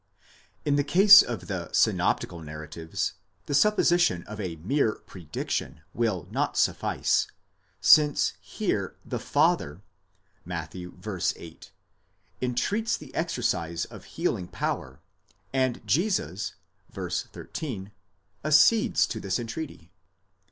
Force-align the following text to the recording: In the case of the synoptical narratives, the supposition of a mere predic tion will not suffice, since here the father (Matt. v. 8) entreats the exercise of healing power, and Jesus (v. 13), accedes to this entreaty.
In 0.65 0.77
the 0.77 0.83
case 0.83 1.21
of 1.21 1.45
the 1.45 1.69
synoptical 1.73 2.39
narratives, 2.41 3.13
the 3.45 3.53
supposition 3.53 4.23
of 4.23 4.41
a 4.41 4.55
mere 4.55 4.99
predic 5.05 5.51
tion 5.51 5.81
will 5.93 6.27
not 6.31 6.57
suffice, 6.57 7.27
since 7.81 8.33
here 8.41 8.95
the 9.05 9.19
father 9.19 9.83
(Matt. 10.43 10.71
v. 10.71 10.89
8) 11.35 11.71
entreats 12.41 12.97
the 12.97 13.13
exercise 13.13 13.85
of 13.85 14.05
healing 14.17 14.47
power, 14.47 15.01
and 15.53 15.85
Jesus 15.85 16.55
(v. 16.89 17.07
13), 17.11 17.91
accedes 18.43 19.05
to 19.05 19.19
this 19.19 19.37
entreaty. 19.37 19.91